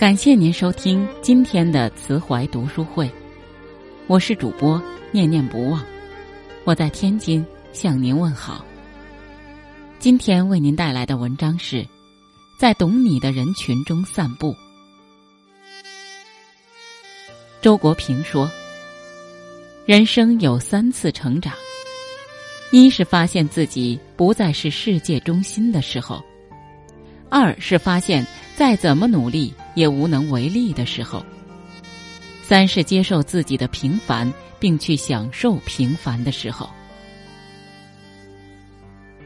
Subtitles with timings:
[0.00, 3.12] 感谢您收听今天的慈怀读书会，
[4.06, 5.84] 我是主播念念不忘，
[6.64, 8.64] 我在天津向您问好。
[9.98, 11.86] 今天为您带来的文章是，
[12.58, 14.56] 在懂你的人群中散步。
[17.60, 18.50] 周国平说，
[19.84, 21.52] 人生有三次成长，
[22.72, 26.24] 一是发现自己不再是世界中心的时候，
[27.28, 28.26] 二是发现
[28.56, 29.52] 再怎么努力。
[29.74, 31.24] 也无能为力的时候。
[32.42, 36.68] 三是接受自己的平凡，并去享受平凡的时候。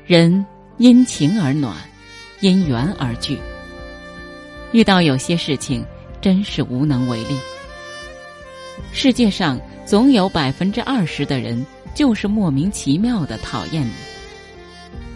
[0.06, 0.44] 人
[0.76, 1.74] 因情而暖，
[2.40, 3.38] 因缘而聚。
[4.72, 5.82] 遇到有些事情，
[6.20, 7.38] 真是无能为力。
[8.92, 13.92] 世界上总有百分之二十的人，就是莫名其妙的讨厌你。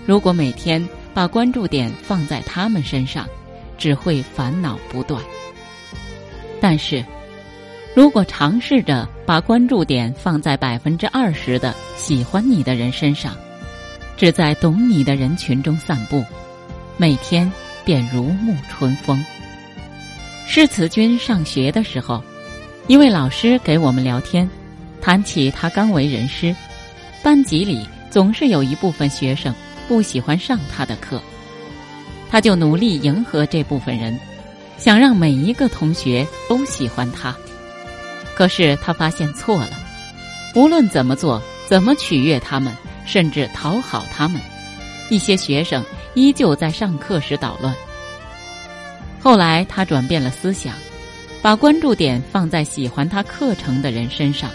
[0.07, 3.29] 如果每天把关注点放在他们身上，
[3.79, 5.23] 只会烦恼不断。
[6.61, 7.05] 但是，
[7.95, 13.35] 如果尝试着把关注点放在百分之二十的喜欢你的人身上，
[14.17, 16.25] 只在懂你的人群中散步，
[16.97, 17.51] 每天
[17.85, 19.25] 便如沐春风。
[20.47, 22.23] 诗词君上学的时候，
[22.87, 24.49] 一位老师给我们聊天，
[25.01, 26.55] 谈起他刚为人师，
[27.23, 29.55] 班级里总是有一部分学生
[29.87, 31.23] 不喜欢上他的课。
[32.31, 34.19] 他就努力迎合这部分人，
[34.77, 37.35] 想让每一个同学都喜欢他。
[38.35, 39.71] 可是他发现错了，
[40.55, 42.73] 无论怎么做，怎么取悦他们，
[43.05, 44.41] 甚至讨好他们，
[45.11, 45.85] 一些学生
[46.15, 47.75] 依旧在上课时捣乱。
[49.21, 50.75] 后来他转变了思想，
[51.43, 54.51] 把关注点放在喜欢他课程的人身上，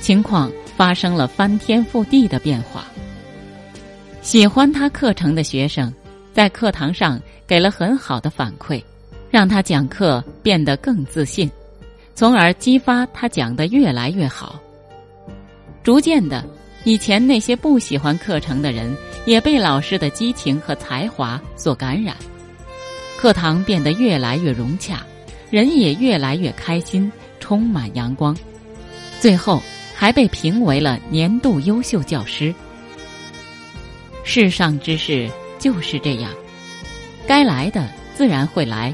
[0.00, 2.86] 情况发生了翻天覆地的变化。
[4.22, 5.92] 喜欢他课程的学生。
[6.32, 8.82] 在课堂上给了很好的反馈，
[9.30, 11.50] 让他讲课变得更自信，
[12.14, 14.58] 从而激发他讲得越来越好。
[15.82, 16.42] 逐渐的，
[16.84, 22.16] 以前那些不喜欢课程的人也被老师的激情和才华所感染，
[23.18, 25.04] 课堂变得越来越融洽，
[25.50, 28.34] 人也越来越开心，充满阳光，
[29.20, 29.62] 最后
[29.94, 32.54] 还被评为了年度优秀教师。
[34.24, 35.30] 世上之事。
[35.62, 36.28] 就是这样，
[37.24, 38.92] 该来的自然会来，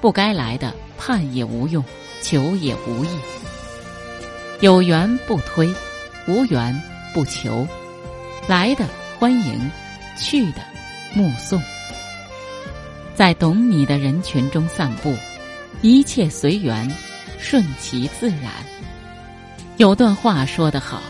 [0.00, 1.84] 不该来的盼也无用，
[2.22, 3.08] 求也无益。
[4.62, 5.70] 有缘不推，
[6.26, 6.74] 无缘
[7.12, 7.68] 不求，
[8.46, 8.86] 来的
[9.18, 9.70] 欢迎，
[10.16, 10.62] 去的
[11.12, 11.60] 目送。
[13.14, 15.14] 在懂你的人群中散步，
[15.82, 16.90] 一切随缘，
[17.38, 18.50] 顺其自然。
[19.76, 21.02] 有段话说得好，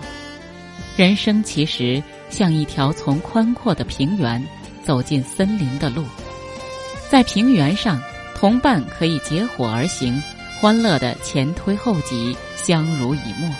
[0.97, 4.44] 人生其实像一条从宽阔的平原。
[4.88, 6.03] 走进森林的路，
[7.10, 8.00] 在平原上，
[8.34, 10.19] 同伴可以结伙而行，
[10.59, 13.50] 欢乐的前推后挤，相濡以沫。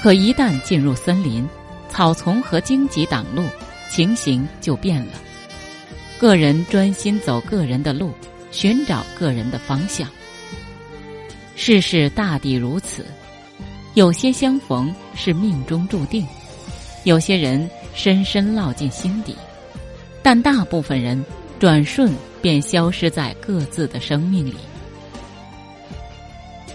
[0.00, 1.46] 可一旦进入森林，
[1.90, 3.44] 草丛和荆棘挡路，
[3.90, 5.12] 情形就变了。
[6.18, 8.10] 个人专心走个人的路，
[8.50, 10.08] 寻找个人的方向。
[11.56, 13.04] 世事大抵如此，
[13.92, 16.26] 有些相逢是命中注定，
[17.04, 19.36] 有些人深深烙进心底。
[20.22, 21.24] 但大部分人
[21.58, 24.56] 转瞬便消失在各自的生命里。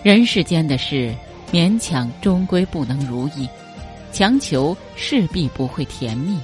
[0.03, 1.13] 人世间的事，
[1.51, 3.47] 勉强终归不能如意，
[4.11, 6.39] 强求势必不会甜蜜。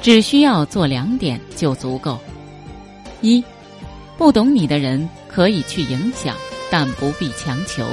[0.00, 2.18] 只需要做两点就足够：
[3.20, 3.44] 一，
[4.16, 6.34] 不懂你的人可以去影响，
[6.70, 7.86] 但不必强求。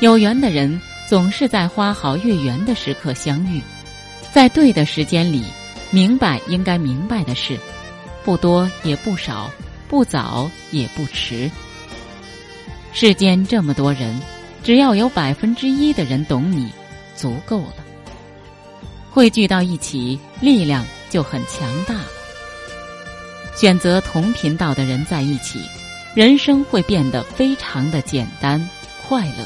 [0.00, 3.60] 有缘的人总是在花好月圆的时刻相遇，
[4.32, 5.44] 在对的时间里。
[5.90, 7.58] 明白应该明白的事，
[8.24, 9.50] 不多也不少，
[9.88, 11.50] 不早也不迟。
[12.92, 14.20] 世间这么多人，
[14.62, 16.72] 只要有百分之一的人懂你，
[17.16, 17.74] 足够了。
[19.10, 22.06] 汇聚到一起，力量就很强大了。
[23.56, 25.60] 选择同频道的人在一起，
[26.14, 28.64] 人生会变得非常的简单
[29.08, 29.44] 快乐。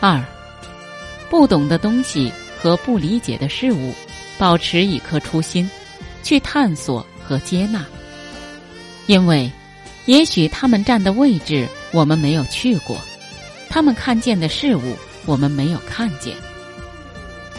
[0.00, 0.24] 二，
[1.28, 3.92] 不懂的东西和不理解的事物。
[4.38, 5.68] 保持一颗初心，
[6.22, 7.84] 去探索和接纳，
[9.06, 9.50] 因为，
[10.06, 12.96] 也许他们站的位置我们没有去过，
[13.68, 14.96] 他们看见的事物
[15.26, 16.34] 我们没有看见。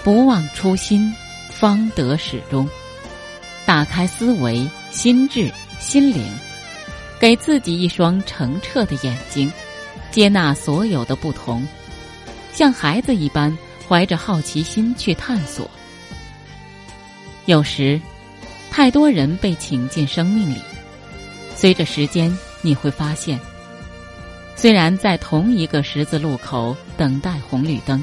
[0.03, 1.13] 不忘初心，
[1.49, 2.67] 方得始终。
[3.65, 5.49] 打开思维、心智、
[5.79, 6.29] 心灵，
[7.17, 9.49] 给自己一双澄澈的眼睛，
[10.11, 11.65] 接纳所有的不同，
[12.53, 15.69] 像孩子一般怀着好奇心去探索。
[17.45, 17.99] 有时，
[18.71, 20.61] 太多人被请进生命里，
[21.55, 23.39] 随着时间，你会发现，
[24.55, 28.01] 虽然在同一个十字路口等待红绿灯，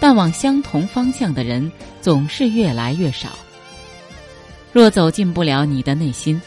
[0.00, 1.70] 但往相同方向的人
[2.00, 3.30] 总是越来越少。
[4.72, 6.40] 若走进不了你的内心，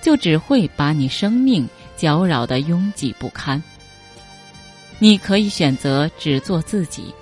[0.00, 3.60] 就只会把你生命搅扰的拥挤不堪。
[5.00, 7.12] 你可以选择只做自己，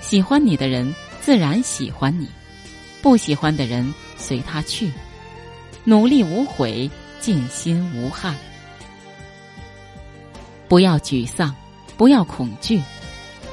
[0.00, 2.26] 喜欢你的人自然喜欢你，
[3.02, 4.90] 不喜欢的人随他去，
[5.84, 6.88] 努力无悔，
[7.20, 8.34] 尽心无憾。
[10.68, 11.54] 不要沮丧，
[11.96, 12.80] 不要恐惧，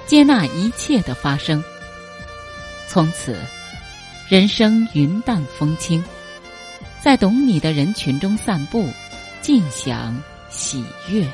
[0.06, 1.62] 接纳一切的发生。
[2.88, 3.36] 从此，
[4.30, 6.02] 人生云淡风轻。
[7.02, 8.88] 在懂你的人群中散步，
[9.42, 11.28] 尽享喜悦。